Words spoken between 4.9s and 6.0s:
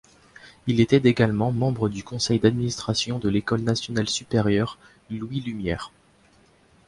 Louis-Lumière.